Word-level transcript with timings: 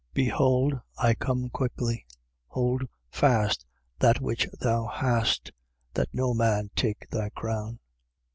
3:11. 0.15 0.15
Behold, 0.15 0.81
I 0.97 1.13
come 1.13 1.49
quickly: 1.51 2.07
hold 2.47 2.81
fast 3.11 3.67
that 3.99 4.19
which 4.19 4.47
thou 4.59 4.87
hast, 4.87 5.51
that 5.93 6.09
no 6.11 6.33
man 6.33 6.71
take 6.75 7.07
thy 7.11 7.29
crown. 7.29 7.77